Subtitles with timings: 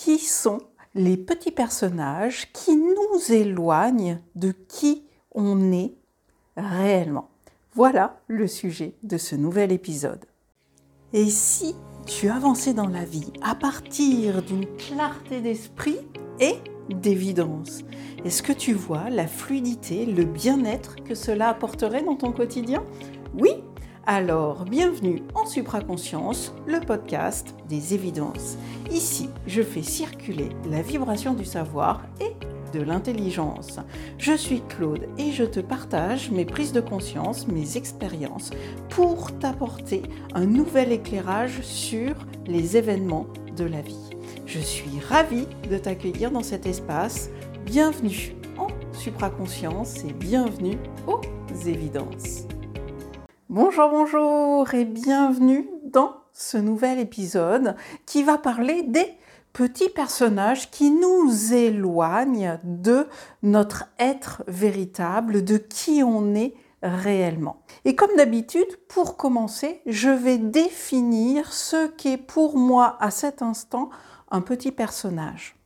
[0.00, 0.62] qui sont
[0.94, 5.92] les petits personnages qui nous éloignent de qui on est
[6.56, 7.28] réellement.
[7.74, 10.24] Voilà le sujet de ce nouvel épisode.
[11.12, 11.76] Et si
[12.06, 15.98] tu avançais dans la vie à partir d'une clarté d'esprit
[16.40, 16.54] et
[16.88, 17.80] d'évidence
[18.24, 22.82] Est-ce que tu vois la fluidité, le bien-être que cela apporterait dans ton quotidien?
[23.38, 23.50] Oui
[24.12, 28.58] alors, bienvenue en Supraconscience, le podcast des évidences.
[28.90, 32.34] Ici, je fais circuler la vibration du savoir et
[32.76, 33.78] de l'intelligence.
[34.18, 38.50] Je suis Claude et je te partage mes prises de conscience, mes expériences
[38.88, 40.02] pour t'apporter
[40.34, 42.16] un nouvel éclairage sur
[42.48, 44.10] les événements de la vie.
[44.44, 47.30] Je suis ravie de t'accueillir dans cet espace.
[47.64, 51.20] Bienvenue en supraconscience et bienvenue aux
[51.64, 52.48] évidences.
[53.52, 57.74] Bonjour, bonjour et bienvenue dans ce nouvel épisode
[58.06, 59.12] qui va parler des
[59.52, 63.08] petits personnages qui nous éloignent de
[63.42, 67.62] notre être véritable, de qui on est réellement.
[67.84, 73.90] Et comme d'habitude, pour commencer, je vais définir ce qu'est pour moi à cet instant
[74.30, 75.56] un petit personnage.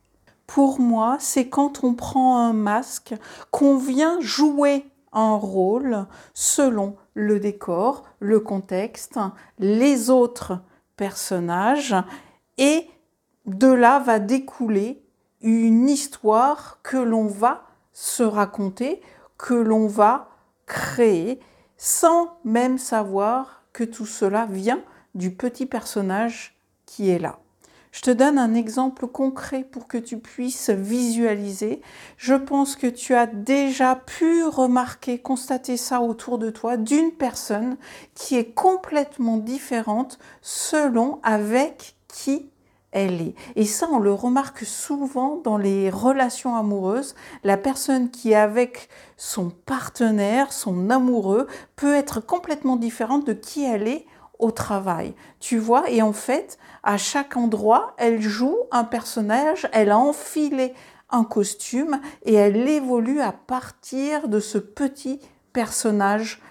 [0.47, 3.13] Pour moi, c'est quand on prend un masque,
[3.51, 9.17] qu'on vient jouer un rôle selon le décor, le contexte,
[9.57, 10.59] les autres
[10.95, 11.95] personnages
[12.59, 12.87] et
[13.45, 15.01] de là va découler
[15.41, 19.01] une histoire que l'on va se raconter,
[19.37, 20.29] que l'on va
[20.65, 21.39] créer
[21.77, 24.81] sans même savoir que tout cela vient
[25.13, 27.39] du petit personnage qui est là.
[27.95, 31.81] Je te donne un exemple concret pour que tu puisses visualiser.
[32.17, 37.77] Je pense que tu as déjà pu remarquer, constater ça autour de toi d'une personne
[38.13, 42.49] qui est complètement différente selon avec qui
[42.91, 43.35] elle est.
[43.55, 47.15] Et ça, on le remarque souvent dans les relations amoureuses.
[47.45, 53.63] La personne qui est avec son partenaire, son amoureux, peut être complètement différente de qui
[53.63, 54.05] elle est
[54.39, 55.13] au travail.
[55.39, 60.73] Tu vois, et en fait, à chaque endroit, elle joue un personnage, elle a enfilé
[61.09, 65.19] un costume et elle évolue à partir de ce petit
[65.53, 66.41] personnage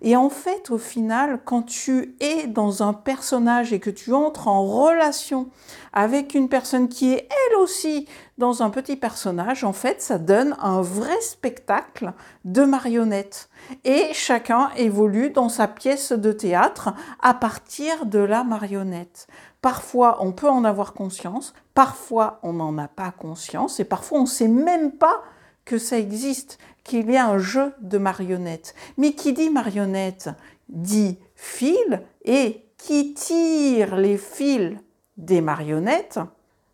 [0.00, 4.48] Et en fait, au final, quand tu es dans un personnage et que tu entres
[4.48, 5.50] en relation
[5.92, 10.56] avec une personne qui est elle aussi dans un petit personnage, en fait, ça donne
[10.60, 12.12] un vrai spectacle
[12.44, 13.50] de marionnettes.
[13.84, 19.26] Et chacun évolue dans sa pièce de théâtre à partir de la marionnette.
[19.60, 24.22] Parfois, on peut en avoir conscience, parfois, on n'en a pas conscience, et parfois, on
[24.22, 25.22] ne sait même pas
[25.64, 28.74] que ça existe, qu'il y a un jeu de marionnettes.
[28.98, 30.30] Mais qui dit marionnette
[30.68, 34.76] dit fil, et qui tire les fils
[35.16, 36.20] des marionnettes,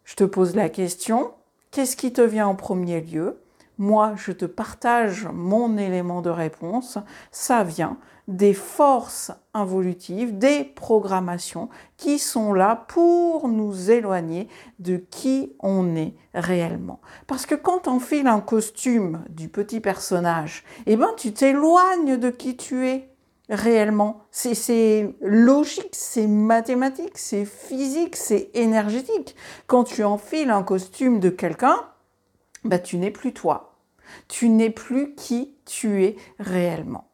[0.04, 1.32] je te pose la question,
[1.70, 3.38] qu'est-ce qui te vient en premier lieu?
[3.80, 6.98] Moi, je te partage mon élément de réponse,
[7.30, 7.96] ça vient
[8.28, 14.48] des forces involutives, des programmations qui sont là pour nous éloigner
[14.80, 17.00] de qui on est réellement.
[17.26, 22.28] Parce que quand on file un costume du petit personnage, eh ben tu t'éloignes de
[22.28, 23.08] qui tu es
[23.48, 24.24] réellement.
[24.30, 29.34] C'est logique, c'est mathématique, c'est physique, c'est énergétique.
[29.66, 31.78] Quand tu enfiles un costume de quelqu'un,
[32.64, 33.69] bah, tu n'es plus toi.
[34.28, 37.10] Tu n'es plus qui tu es réellement.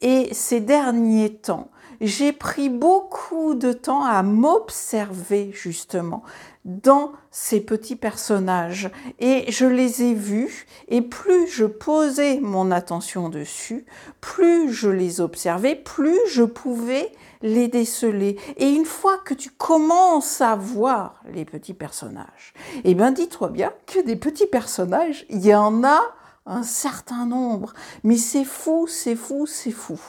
[0.00, 6.22] Et ces derniers temps, j'ai pris beaucoup de temps à m'observer justement
[6.64, 13.28] dans ces petits personnages et je les ai vus et plus je posais mon attention
[13.28, 13.84] dessus,
[14.20, 17.12] plus je les observais, plus je pouvais
[17.42, 18.38] les déceler.
[18.56, 23.72] Et une fois que tu commences à voir les petits personnages, eh bien dis-toi bien
[23.86, 26.00] que des petits personnages, il y en a
[26.46, 27.72] un certain nombre.
[28.02, 30.00] Mais c'est fou, c'est fou, c'est fou.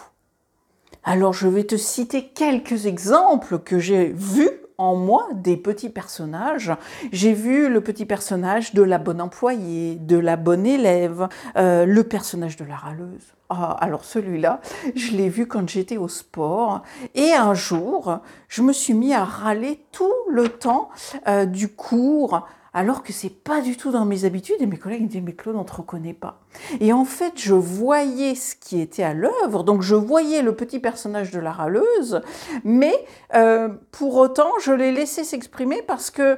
[1.03, 6.73] Alors je vais te citer quelques exemples que j'ai vus en moi des petits personnages.
[7.12, 12.03] J'ai vu le petit personnage de la bonne employée, de la bonne élève, euh, le
[12.03, 13.34] personnage de la râleuse.
[13.49, 14.59] Ah, alors celui-là,
[14.96, 16.82] je l'ai vu quand j'étais au sport.
[17.14, 20.90] Et un jour, je me suis mis à râler tout le temps
[21.28, 24.57] euh, du cours alors que c'est pas du tout dans mes habitudes.
[24.59, 26.41] Et mes collègues me disaient, mais Claude, on te reconnaît pas.
[26.81, 30.79] Et en fait, je voyais ce qui était à l'œuvre, donc je voyais le petit
[30.79, 32.22] personnage de la râleuse,
[32.66, 32.93] mais
[33.33, 36.37] euh, pour autant, je l'ai laissé s'exprimer parce que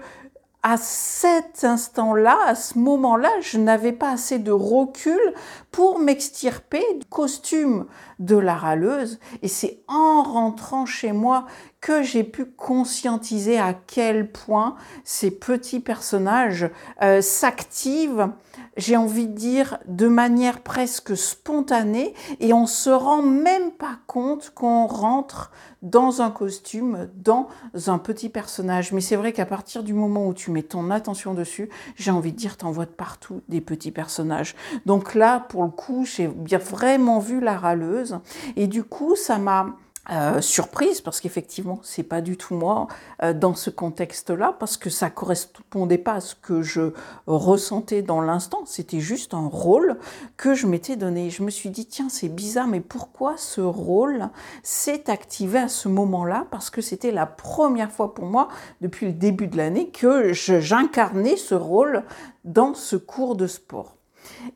[0.64, 5.34] à cet instant-là, à ce moment-là, je n'avais pas assez de recul
[5.72, 7.86] pour m'extirper du costume
[8.20, 9.20] de la râleuse.
[9.42, 11.46] Et c'est en rentrant chez moi
[11.80, 16.70] que j'ai pu conscientiser à quel point ces petits personnages
[17.02, 18.30] euh, s'activent,
[18.78, 24.52] j'ai envie de dire, de manière presque spontanée et on se rend même pas compte
[24.56, 25.52] qu'on rentre
[25.82, 27.48] dans un costume, dans
[27.88, 28.92] un petit personnage.
[28.92, 32.32] Mais c'est vrai qu'à partir du moment où tu mets ton attention dessus, j'ai envie
[32.32, 34.56] de dire, t'envoies de partout des petits personnages.
[34.86, 38.20] Donc là, pour le coup, j'ai bien vraiment vu la râleuse.
[38.56, 39.76] Et du coup, ça m'a
[40.10, 42.88] euh, surprise parce qu'effectivement c'est pas du tout moi
[43.24, 46.94] euh, dans ce contexte-là parce que ça correspondait pas à ce que je
[47.26, 48.60] ressentais dans l'instant.
[48.66, 49.98] C'était juste un rôle
[50.38, 51.30] que je m'étais donné.
[51.30, 54.30] Je me suis dit tiens c'est bizarre mais pourquoi ce rôle
[54.64, 56.48] s'est activé à ce moment-là?
[56.52, 58.48] Parce que c'était la première fois pour moi
[58.80, 62.04] depuis le début de l'année que j'incarnais ce rôle
[62.46, 63.97] dans ce cours de sport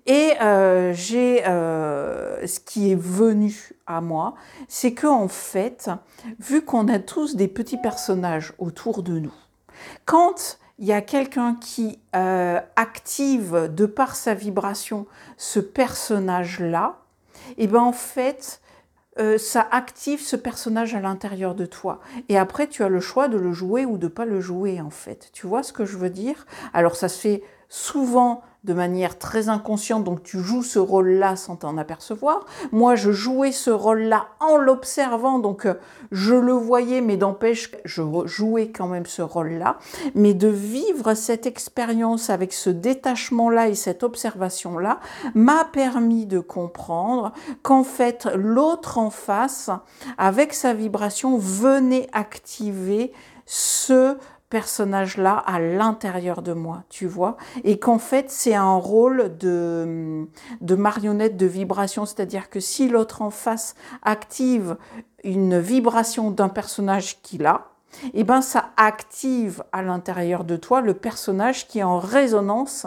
[0.06, 4.36] et euh, j'ai euh, ce qui est venu à moi,
[4.68, 5.90] c'est que en fait,
[6.40, 9.34] vu qu'on a tous des petits personnages autour de nous,
[10.06, 15.06] quand il y a quelqu'un qui euh, active de par sa vibration
[15.38, 16.98] ce personnage-là,
[17.58, 18.62] et eh ben en fait,
[19.38, 22.00] ça active ce personnage à l'intérieur de toi.
[22.30, 24.90] Et après, tu as le choix de le jouer ou de pas le jouer, en
[24.90, 25.30] fait.
[25.34, 26.46] Tu vois ce que je veux dire?
[26.74, 31.56] Alors, ça se fait souvent de manière très inconsciente, donc tu joues ce rôle-là sans
[31.56, 32.46] t'en apercevoir.
[32.72, 35.74] Moi, je jouais ce rôle-là en l'observant, donc euh,
[36.12, 39.78] je le voyais, mais d'empêche, je jouais quand même ce rôle-là.
[40.14, 45.00] Mais de vivre cette expérience avec ce détachement-là et cette observation-là
[45.34, 47.34] m'a permis de comprendre
[47.64, 49.72] qu'en fait, l'autre en face,
[50.20, 53.12] avec sa vibration, venait activer
[53.48, 54.18] ce
[54.52, 60.28] personnage-là à l'intérieur de moi, tu vois, et qu'en fait c'est un rôle de,
[60.62, 64.78] marionnette de vibration, c'est-à-dire que si l'autre en face active
[65.24, 67.70] une vibration d'un personnage qu'il a,
[68.06, 72.86] et eh ben ça active à l'intérieur de toi le personnage qui est en résonance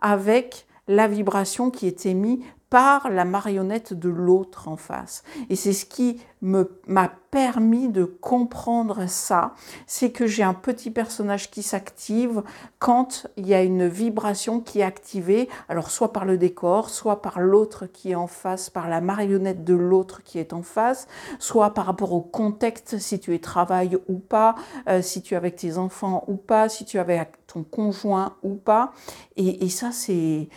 [0.00, 5.24] avec la vibration qui est émise par la marionnette de l'autre en face.
[5.50, 9.54] Et c'est ce qui m'a permis de comprendre ça,
[9.86, 12.42] c'est que j'ai un petit personnage qui s'active
[12.78, 17.22] quand il y a une vibration qui est activée, alors soit par le décor, soit
[17.22, 21.06] par l'autre qui est en face, par la marionnette de l'autre qui est en face,
[21.38, 24.54] soit par rapport au contexte, si tu es travail ou pas,
[24.88, 28.36] euh, si tu es avec tes enfants ou pas, si tu es avec ton conjoint
[28.42, 28.92] ou pas.
[29.36, 30.48] Et, et ça, c'est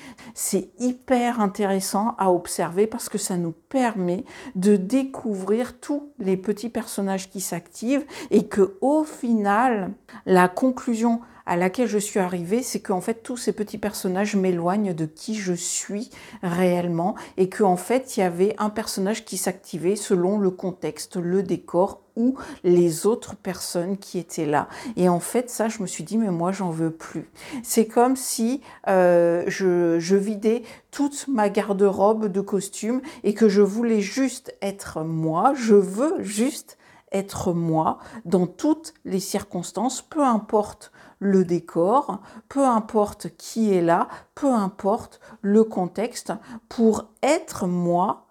[0.80, 7.30] hyper intéressant à observer parce que ça nous permet de découvrir tous les petits personnages
[7.30, 9.92] qui s'activent et que au final,
[10.26, 14.94] la conclusion à laquelle je suis arrivée, c'est qu'en fait tous ces petits personnages m'éloignent
[14.94, 16.10] de qui je suis
[16.42, 21.44] réellement et qu'en fait il y avait un personnage qui s'activait selon le contexte, le
[21.44, 24.68] décor ou les autres personnes qui étaient là.
[24.96, 27.28] Et en fait, ça, je me suis dit, mais moi, j'en veux plus.
[27.64, 30.62] C'est comme si euh, je, je vidais
[30.92, 35.54] toute ma garde-robe de costumes et que je voulais juste être moi.
[35.56, 36.78] Je veux juste
[37.12, 40.92] être moi dans toutes les circonstances, peu importe
[41.24, 46.34] le décor, peu importe qui est là, peu importe le contexte,
[46.70, 48.28] pour être moi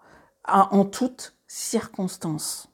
[0.47, 2.69] en toutes circonstances.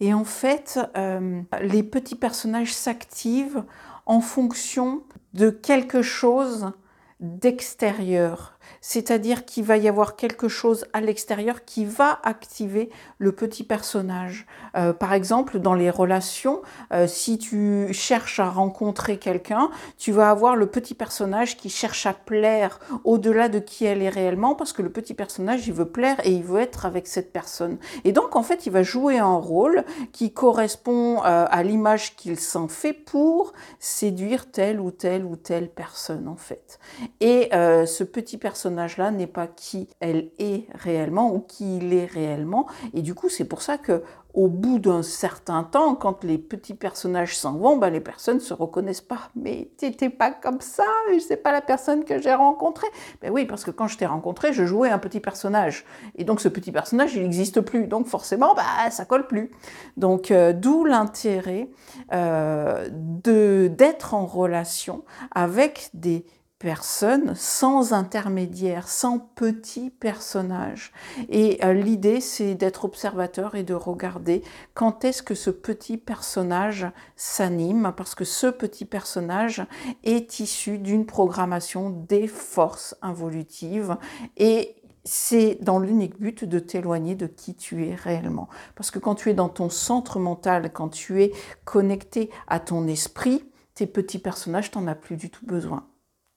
[0.00, 3.64] Et en fait, euh, les petits personnages s'activent
[4.06, 5.02] en fonction
[5.34, 6.72] de quelque chose
[7.20, 8.58] d'extérieur.
[8.80, 14.46] C'est-à-dire qu'il va y avoir quelque chose à l'extérieur qui va activer le petit personnage.
[14.76, 16.62] Euh, par exemple, dans les relations,
[16.92, 22.06] euh, si tu cherches à rencontrer quelqu'un, tu vas avoir le petit personnage qui cherche
[22.06, 25.88] à plaire au-delà de qui elle est réellement, parce que le petit personnage, il veut
[25.88, 27.78] plaire et il veut être avec cette personne.
[28.04, 32.38] Et donc, en fait, il va jouer un rôle qui correspond euh, à l'image qu'il
[32.38, 36.78] s'en fait pour séduire telle ou telle ou telle personne, en fait.
[37.20, 42.06] Et ce petit personnage là n'est pas qui elle est réellement ou qui il est
[42.06, 42.66] réellement.
[42.94, 44.02] Et du coup, c'est pour ça que
[44.34, 48.54] au bout d'un certain temps, quand les petits personnages s'en vont, ben les personnes se
[48.54, 49.30] reconnaissent pas.
[49.34, 50.84] Mais t'étais pas comme ça,
[51.26, 52.86] c'est pas la personne que j'ai rencontrée.
[53.22, 55.84] Ben oui, parce que quand je t'ai rencontré, je jouais un petit personnage.
[56.16, 57.86] Et donc ce petit personnage, il n'existe plus.
[57.86, 59.50] Donc forcément, bah, ça colle plus.
[59.96, 61.68] Donc euh, d'où l'intérêt
[62.12, 66.24] euh, d'être en relation avec des
[66.60, 70.92] personne sans intermédiaire, sans petit personnage.
[71.30, 74.42] Et euh, l'idée, c'est d'être observateur et de regarder
[74.74, 76.86] quand est-ce que ce petit personnage
[77.16, 79.64] s'anime, parce que ce petit personnage
[80.04, 83.96] est issu d'une programmation des forces involutives
[84.36, 88.50] et c'est dans l'unique but de t'éloigner de qui tu es réellement.
[88.74, 91.32] Parce que quand tu es dans ton centre mental, quand tu es
[91.64, 93.42] connecté à ton esprit,
[93.74, 95.89] tes petits personnages, t'en as plus du tout besoin.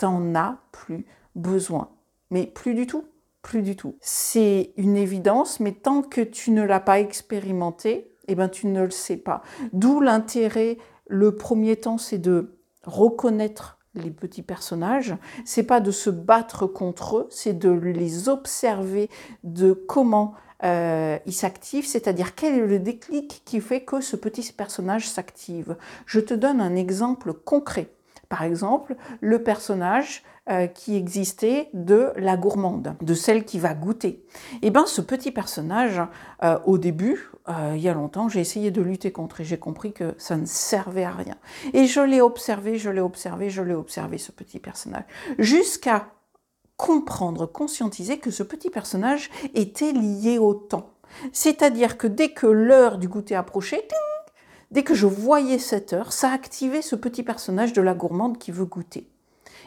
[0.03, 1.91] T'en as plus besoin.
[2.29, 3.05] Mais plus du tout,
[3.41, 3.95] plus du tout.
[4.01, 8.83] C'est une évidence, mais tant que tu ne l'as pas expérimenté, eh ben tu ne
[8.83, 9.43] le sais pas.
[9.71, 16.09] D'où l'intérêt, le premier temps, c'est de reconnaître les petits personnages, c'est pas de se
[16.09, 19.09] battre contre eux, c'est de les observer
[19.45, 20.33] de comment
[20.65, 25.77] euh, ils s'activent, c'est-à-dire quel est le déclic qui fait que ce petit personnage s'active.
[26.05, 27.89] Je te donne un exemple concret.
[28.33, 34.25] Par exemple, le personnage euh, qui existait de la gourmande, de celle qui va goûter.
[34.53, 36.01] Et eh bien, ce petit personnage,
[36.41, 39.59] euh, au début, euh, il y a longtemps, j'ai essayé de lutter contre et j'ai
[39.59, 41.35] compris que ça ne servait à rien.
[41.73, 45.05] Et je l'ai observé, je l'ai observé, je l'ai observé, ce petit personnage,
[45.37, 46.07] jusqu'à
[46.75, 50.89] comprendre, conscientiser que ce petit personnage était lié au temps.
[51.33, 53.87] C'est-à-dire que dès que l'heure du goûter approchait,
[54.73, 58.51] Dès que je voyais cette heure, ça activait ce petit personnage de la gourmande qui
[58.51, 59.07] veut goûter.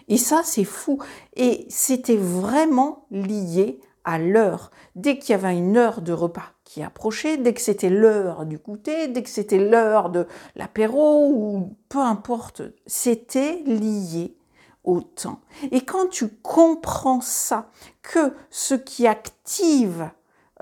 [0.09, 0.99] Et ça, c'est fou.
[1.37, 4.73] Et c'était vraiment lié à l'heure.
[4.97, 8.59] Dès qu'il y avait une heure de repas qui approchait, dès que c'était l'heure du
[8.59, 14.37] goûter, dès que c'était l'heure de l'apéro, ou peu importe, c'était lié
[14.83, 15.39] au temps.
[15.71, 17.71] Et quand tu comprends ça,
[18.03, 20.11] que ce qui active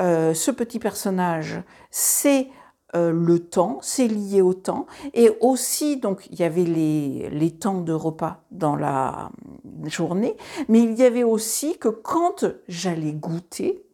[0.00, 2.50] euh, ce petit personnage, c'est
[2.94, 4.86] euh, le temps, c'est lié au temps.
[5.14, 9.30] Et aussi, donc, il y avait les, les, temps de repas dans la
[9.84, 10.36] journée,
[10.68, 13.84] mais il y avait aussi que quand j'allais goûter,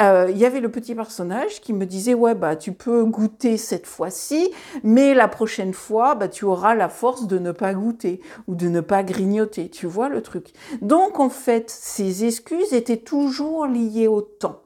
[0.00, 3.56] euh, il y avait le petit personnage qui me disait ouais bah tu peux goûter
[3.56, 4.50] cette fois-ci,
[4.82, 8.68] mais la prochaine fois bah tu auras la force de ne pas goûter ou de
[8.68, 9.68] ne pas grignoter.
[9.70, 10.52] Tu vois le truc?
[10.82, 14.62] Donc en fait ces excuses étaient toujours liées au temps.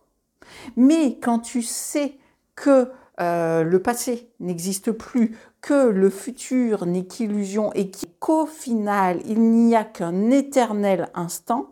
[0.77, 2.15] Mais quand tu sais
[2.55, 2.89] que
[3.21, 9.75] euh, le passé n'existe plus, que le futur n'est qu'illusion et qu'au final, il n'y
[9.75, 11.67] a qu'un éternel instant,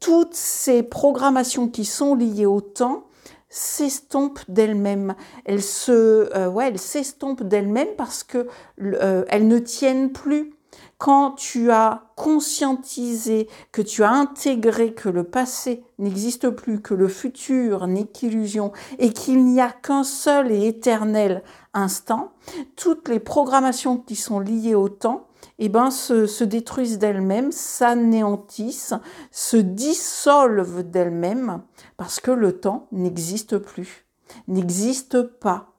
[0.00, 3.04] toutes ces programmations qui sont liées au temps
[3.48, 5.14] s'estompent d'elles-mêmes.
[5.44, 5.92] Elles se,
[6.36, 8.48] euh, s'estompent d'elles-mêmes parce que
[8.82, 10.53] euh, elles ne tiennent plus
[10.98, 17.08] quand tu as conscientisé, que tu as intégré que le passé n'existe plus, que le
[17.08, 22.32] futur n'est qu'illusion et qu'il n'y a qu'un seul et éternel instant,
[22.76, 28.94] toutes les programmations qui sont liées au temps, eh ben, se, se détruisent d'elles-mêmes, s'anéantissent,
[29.30, 31.62] se dissolvent d'elles-mêmes
[31.96, 34.06] parce que le temps n'existe plus,
[34.48, 35.73] n'existe pas.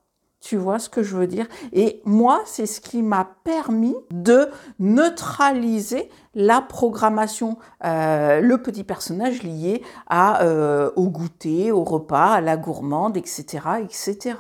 [0.46, 1.48] Tu vois ce que je veux dire?
[1.74, 4.48] Et moi, c'est ce qui m'a permis de
[4.78, 12.42] neutraliser la programmation, euh, le petit personnage lié à, euh, au goûter, au repas, à
[12.42, 14.36] la gourmande, etc., etc.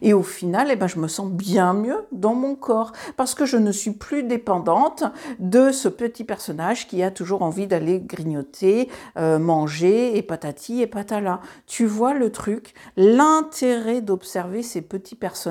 [0.00, 3.44] Et au final, eh ben, je me sens bien mieux dans mon corps parce que
[3.44, 5.04] je ne suis plus dépendante
[5.40, 10.86] de ce petit personnage qui a toujours envie d'aller grignoter, euh, manger et patati et
[10.86, 11.40] patala.
[11.66, 12.72] Tu vois le truc?
[12.96, 15.41] L'intérêt d'observer ces petits personnages,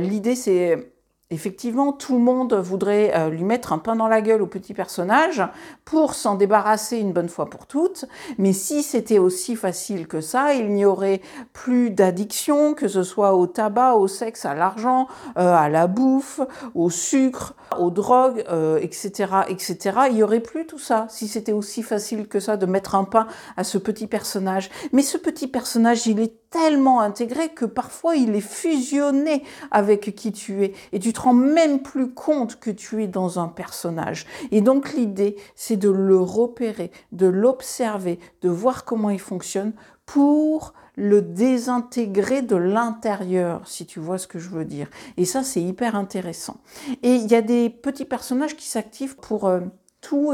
[0.00, 0.92] l'idée c'est
[1.30, 4.74] Effectivement, tout le monde voudrait euh, lui mettre un pain dans la gueule au petit
[4.74, 5.42] personnage
[5.84, 8.04] pour s'en débarrasser une bonne fois pour toutes.
[8.38, 11.20] Mais si c'était aussi facile que ça, il n'y aurait
[11.52, 16.40] plus d'addiction, que ce soit au tabac, au sexe, à l'argent, euh, à la bouffe,
[16.76, 18.44] au sucre, aux drogues,
[18.80, 19.98] etc., euh, etc.
[20.10, 23.02] Il n'y aurait plus tout ça si c'était aussi facile que ça de mettre un
[23.02, 24.70] pain à ce petit personnage.
[24.92, 30.32] Mais ce petit personnage, il est tellement intégré que parfois il est fusionné avec qui
[30.32, 34.26] tu es et tu te rends même plus compte que tu es dans un personnage.
[34.50, 39.72] Et donc l'idée, c'est de le repérer, de l'observer, de voir comment il fonctionne
[40.06, 44.88] pour le désintégrer de l'intérieur, si tu vois ce que je veux dire.
[45.16, 46.56] Et ça, c'est hyper intéressant.
[47.02, 49.46] Et il y a des petits personnages qui s'activent pour...
[49.46, 49.60] Euh,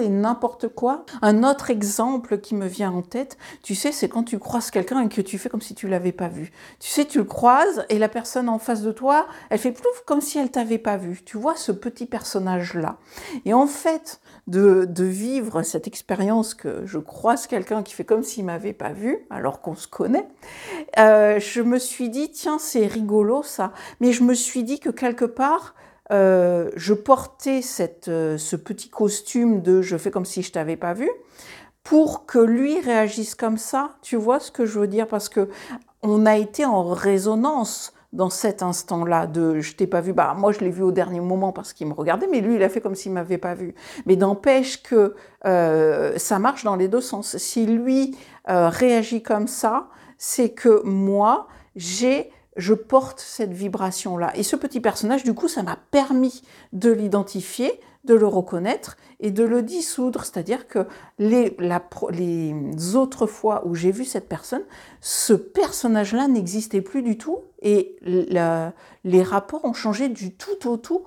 [0.01, 1.05] et n'importe quoi.
[1.23, 5.01] Un autre exemple qui me vient en tête, tu sais, c'est quand tu croises quelqu'un
[5.01, 6.53] et que tu fais comme si tu l'avais pas vu.
[6.81, 9.75] Tu sais, tu le croises et la personne en face de toi, elle fait
[10.07, 11.23] comme si elle t'avait pas vu.
[11.25, 12.99] Tu vois ce petit personnage-là.
[13.45, 18.23] Et en fait, de, de vivre cette expérience que je croise quelqu'un qui fait comme
[18.23, 20.27] s'il m'avait pas vu, alors qu'on se connaît,
[20.99, 23.73] euh, je me suis dit, tiens, c'est rigolo ça.
[24.01, 25.75] Mais je me suis dit que quelque part,
[26.13, 27.61] euh, je portais
[28.09, 31.11] euh, ce petit costume de je fais comme si je t'avais pas vu
[31.83, 33.97] pour que lui réagisse comme ça.
[34.03, 35.09] Tu vois ce que je veux dire?
[35.09, 35.49] Parce que
[36.03, 40.13] on a été en résonance dans cet instant-là de je t'ai pas vu.
[40.13, 42.63] Bah moi je l'ai vu au dernier moment parce qu'il me regardait, mais lui il
[42.63, 43.75] a fait comme s'il m'avait pas vu.
[44.05, 45.15] Mais n'empêche que
[45.47, 47.39] euh, ça marche dans les deux sens.
[47.39, 49.89] Si lui réagit comme ça,
[50.19, 54.33] c'est que moi j'ai je porte cette vibration-là.
[54.37, 56.43] Et ce petit personnage, du coup, ça m'a permis
[56.73, 60.25] de l'identifier, de le reconnaître et de le dissoudre.
[60.25, 60.87] C'est-à-dire que
[61.19, 61.57] les,
[62.95, 64.63] autres fois où j'ai vu cette personne,
[65.01, 71.05] ce personnage-là n'existait plus du tout et les rapports ont changé du tout au tout.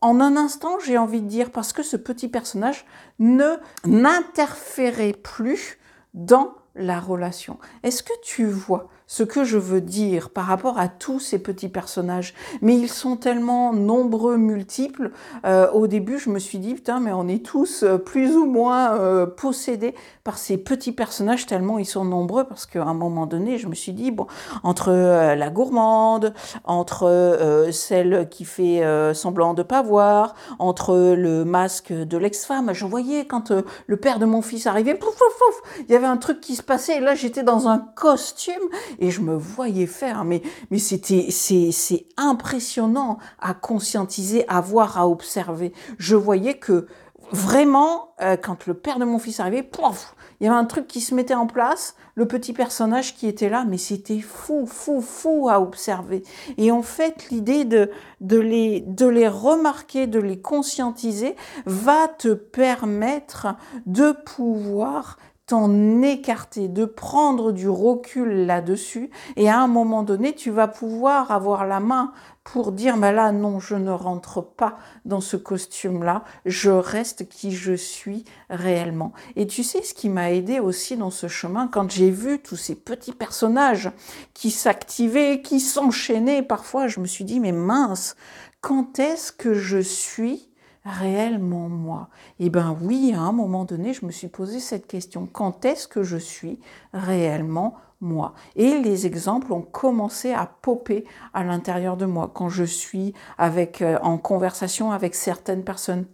[0.00, 2.84] En un instant, j'ai envie de dire, parce que ce petit personnage
[3.18, 3.54] ne
[3.86, 5.78] n'interférait plus
[6.12, 7.58] dans la relation.
[7.82, 11.68] Est-ce que tu vois ce que je veux dire par rapport à tous ces petits
[11.68, 12.34] personnages?
[12.62, 15.12] Mais ils sont tellement nombreux, multiples.
[15.44, 18.46] Euh, au début, je me suis dit, putain, mais on est tous euh, plus ou
[18.46, 23.26] moins euh, possédés par ces petits personnages tellement ils sont nombreux parce qu'à un moment
[23.26, 24.26] donné, je me suis dit, bon,
[24.62, 26.32] entre la gourmande,
[26.64, 28.82] entre celle qui fait
[29.14, 33.52] semblant de pas voir, entre le masque de l'ex-femme, je voyais quand
[33.86, 36.56] le père de mon fils arrivait, pouf, pouf, pouf, il y avait un truc qui
[36.56, 38.54] se passait et là j'étais dans un costume
[38.98, 40.24] et je me voyais faire.
[40.24, 45.72] Mais, mais c'était, c'est, c'est impressionnant à conscientiser, à voir, à observer.
[45.98, 46.86] Je voyais que
[47.32, 50.86] vraiment, euh, quand le père de mon fils arrivait, pouf, il y avait un truc
[50.86, 55.00] qui se mettait en place, le petit personnage qui était là, mais c'était fou, fou,
[55.00, 56.22] fou à observer.
[56.58, 57.90] Et en fait, l'idée de,
[58.20, 63.48] de, les, de les remarquer, de les conscientiser, va te permettre
[63.86, 70.50] de pouvoir t'en écarter, de prendre du recul là-dessus, et à un moment donné, tu
[70.50, 72.12] vas pouvoir avoir la main
[72.44, 77.52] pour dire, mais là, non, je ne rentre pas dans ce costume-là, je reste qui
[77.52, 79.12] je suis réellement.
[79.36, 82.56] Et tu sais, ce qui m'a aidé aussi dans ce chemin, quand j'ai vu tous
[82.56, 83.90] ces petits personnages
[84.34, 88.16] qui s'activaient, qui s'enchaînaient, parfois, je me suis dit, mais mince,
[88.60, 90.48] quand est-ce que je suis
[90.84, 95.26] réellement moi Eh bien oui, à un moment donné, je me suis posé cette question.
[95.30, 96.60] Quand est-ce que je suis
[96.92, 98.34] réellement moi?
[98.56, 102.30] Et les exemples ont commencé à popper à l'intérieur de moi.
[102.34, 106.04] Quand je suis avec, euh, en conversation avec certaines personnes,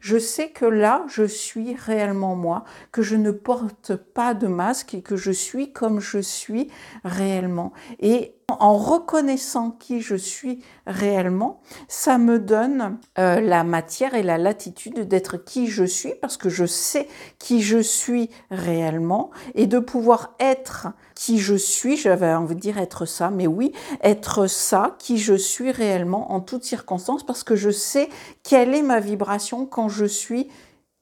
[0.00, 4.94] je sais que là, je suis réellement moi, que je ne porte pas de masque
[4.94, 6.68] et que je suis comme je suis
[7.04, 7.72] réellement.
[8.00, 14.38] Et en reconnaissant qui je suis réellement, ça me donne euh, la matière et la
[14.38, 17.08] latitude d'être qui je suis parce que je sais
[17.38, 22.78] qui je suis réellement et de pouvoir être qui je suis, j'avais envie de dire
[22.78, 27.56] être ça, mais oui, être ça, qui je suis réellement en toutes circonstances parce que
[27.56, 28.08] je sais
[28.42, 30.48] quelle est ma vibration quand je suis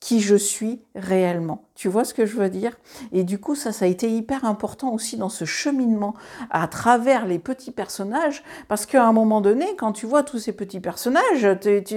[0.00, 1.67] qui je suis réellement.
[1.78, 2.76] Tu vois ce que je veux dire?
[3.12, 6.14] Et du coup, ça, ça a été hyper important aussi dans ce cheminement
[6.50, 10.50] à travers les petits personnages, parce qu'à un moment donné, quand tu vois tous ces
[10.50, 11.46] petits personnages,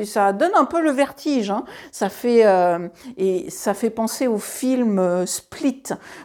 [0.06, 1.50] ça donne un peu le vertige.
[1.50, 1.66] Hein.
[1.92, 5.82] Ça fait euh, et ça fait penser au film euh, Split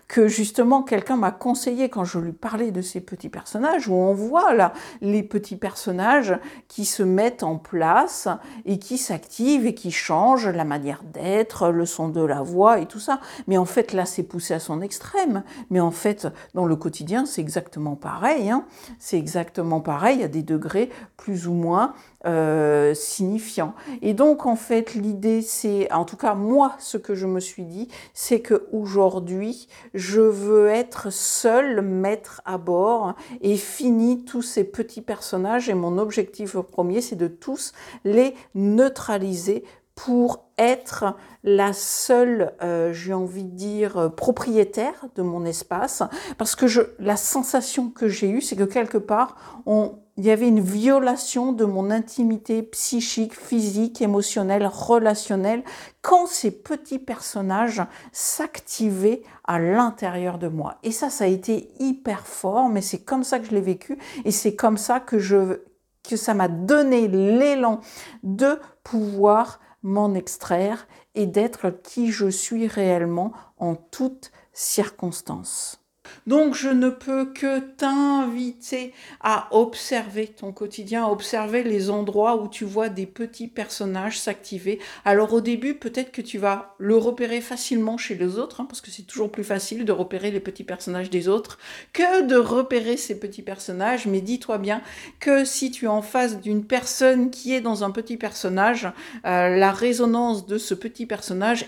[0.07, 4.13] que justement quelqu'un m'a conseillé quand je lui parlais de ces petits personnages, où on
[4.13, 6.39] voit là les petits personnages
[6.69, 8.29] qui se mettent en place
[8.67, 12.85] et qui s'activent et qui changent la manière d'être, le son de la voix et
[12.85, 13.19] tout ça.
[13.47, 15.43] Mais en fait, là, c'est poussé à son extrême.
[15.71, 18.51] Mais en fait, dans le quotidien, c'est exactement pareil.
[18.51, 18.65] Hein.
[18.99, 20.23] C'est exactement pareil.
[20.23, 21.95] A des degrés plus ou moins
[22.27, 23.75] euh, signifiants.
[24.03, 27.65] Et donc, en fait, l'idée, c'est, en tout cas, moi, ce que je me suis
[27.65, 34.65] dit, c'est que aujourd'hui, je veux être seul maître à bord et fini tous ces
[34.65, 35.69] petits personnages.
[35.69, 37.73] Et mon objectif premier, c'est de tous
[38.05, 39.65] les neutraliser
[39.97, 46.03] pour être la seule, euh, j'ai envie de dire, euh, propriétaire de mon espace,
[46.39, 50.31] parce que je, la sensation que j'ai eue, c'est que quelque part, on, il y
[50.31, 55.65] avait une violation de mon intimité psychique, physique, émotionnelle, relationnelle,
[56.03, 57.83] quand ces petits personnages
[58.13, 60.77] s'activaient à l'intérieur de moi.
[60.83, 63.99] Et ça, ça a été hyper fort, mais c'est comme ça que je l'ai vécu,
[64.27, 65.63] et c'est comme ça que je
[66.09, 67.81] que ça m'a donné l'élan
[68.23, 75.86] de pouvoir m'en extraire et d'être qui je suis réellement en toutes circonstances.
[76.27, 82.49] Donc je ne peux que t'inviter à observer ton quotidien, à observer les endroits où
[82.49, 84.79] tu vois des petits personnages s'activer.
[85.05, 88.81] Alors au début, peut-être que tu vas le repérer facilement chez les autres, hein, parce
[88.81, 91.59] que c'est toujours plus facile de repérer les petits personnages des autres
[91.93, 94.07] que de repérer ces petits personnages.
[94.07, 94.83] Mais dis-toi bien
[95.21, 98.89] que si tu es en face d'une personne qui est dans un petit personnage,
[99.25, 101.67] euh, la résonance de ce petit personnage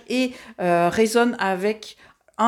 [0.60, 1.96] euh, résonne avec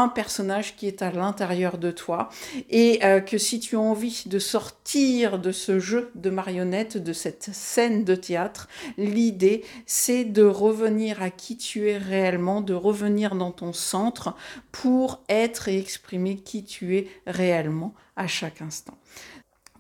[0.09, 2.29] personnage qui est à l'intérieur de toi
[2.69, 7.13] et euh, que si tu as envie de sortir de ce jeu de marionnettes, de
[7.13, 13.35] cette scène de théâtre, l'idée c'est de revenir à qui tu es réellement, de revenir
[13.35, 14.35] dans ton centre
[14.73, 18.97] pour être et exprimer qui tu es réellement à chaque instant.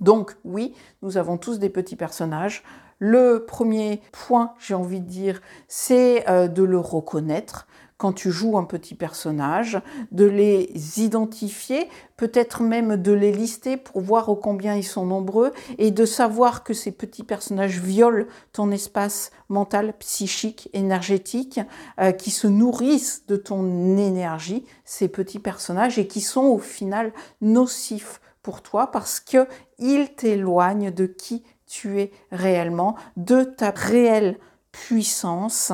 [0.00, 2.62] Donc oui, nous avons tous des petits personnages.
[2.98, 7.66] Le premier point, j'ai envie de dire, c'est euh, de le reconnaître
[8.00, 9.78] quand tu joues un petit personnage,
[10.10, 11.86] de les identifier,
[12.16, 16.64] peut-être même de les lister pour voir au combien ils sont nombreux et de savoir
[16.64, 21.60] que ces petits personnages violent ton espace mental, psychique, énergétique,
[22.00, 27.12] euh, qui se nourrissent de ton énergie, ces petits personnages, et qui sont au final
[27.42, 34.38] nocifs pour toi parce qu'ils t'éloignent de qui tu es réellement, de ta réelle
[34.72, 35.72] puissance.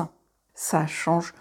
[0.53, 1.33] Ça change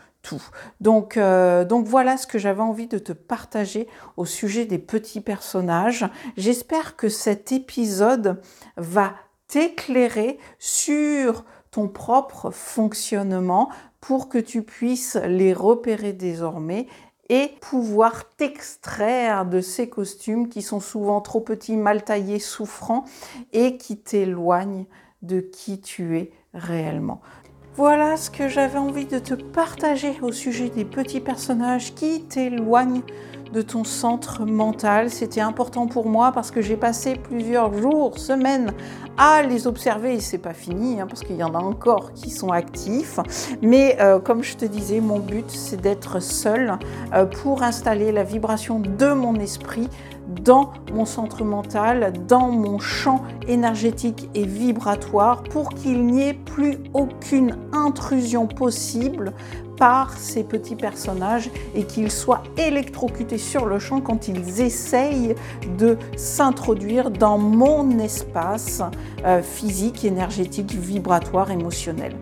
[0.81, 5.21] Donc, euh, donc voilà ce que j'avais envie de te partager au sujet des petits
[5.21, 6.07] personnages.
[6.37, 8.41] J'espère que cet épisode
[8.77, 9.15] va
[9.49, 16.87] t'éclairer sur ton propre fonctionnement pour que tu puisses les repérer désormais
[17.29, 23.05] et pouvoir t'extraire de ces costumes qui sont souvent trop petits, mal taillés, souffrants
[23.53, 24.87] et qui t'éloignent
[25.23, 27.21] de qui tu es réellement.
[27.77, 33.03] Voilà ce que j'avais envie de te partager au sujet des petits personnages qui t'éloignent
[33.53, 35.11] de ton centre mental.
[35.11, 38.73] C'était important pour moi parce que j'ai passé plusieurs jours, semaines
[39.19, 42.31] à les observer et c'est pas fini hein, parce qu'il y en a encore qui
[42.31, 43.21] sont actifs.
[43.61, 46.79] Mais euh, comme je te disais, mon but c'est d'être seul
[47.13, 49.91] euh, pour installer la vibration de mon esprit
[50.43, 56.79] dans mon centre mental, dans mon champ énergétique et vibratoire pour qu'il n'y ait plus
[56.95, 59.33] aucune intrusion possible
[59.77, 65.35] par ces petits personnages et qu'ils soient électrocutés sur le champ quand ils essayent
[65.79, 68.83] de s'introduire dans mon espace
[69.25, 72.17] euh, physique, énergétique, vibratoire, émotionnel.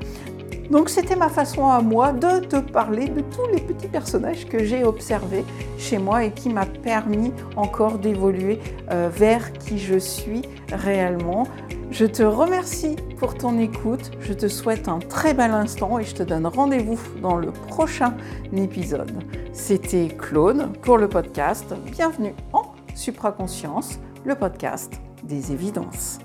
[0.70, 4.64] Donc c'était ma façon à moi de te parler de tous les petits personnages que
[4.64, 5.44] j'ai observés
[5.78, 11.46] chez moi et qui m'a permis encore d'évoluer euh, vers qui je suis réellement.
[11.90, 16.14] Je te remercie pour ton écoute, je te souhaite un très bel instant et je
[16.14, 18.14] te donne rendez-vous dans le prochain
[18.56, 19.12] épisode.
[19.52, 21.74] C'était Claude pour le podcast.
[21.92, 24.92] Bienvenue en Supraconscience, le podcast
[25.24, 26.18] des évidences.